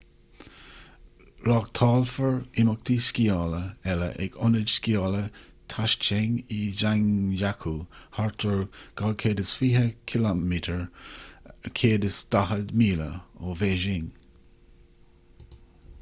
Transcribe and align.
reáchtálfar 1.47 2.37
imeachtaí 2.61 2.95
sciála 3.07 3.59
eile 3.91 4.07
ag 4.27 4.37
ionad 4.47 4.71
sciála 4.75 5.19
taizicheng 5.73 6.39
i 6.57 6.59
zhangjiakou 6.79 7.77
thart 8.19 8.47
ar 8.55 8.59
220 9.03 9.91
km 10.13 10.43
140 11.73 12.73
míle 12.83 13.11
ó 13.51 13.57
bhéising 13.61 14.09